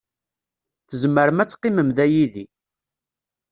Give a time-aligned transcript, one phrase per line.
[0.89, 2.45] Tzemrem ad teqqimem da yid-i.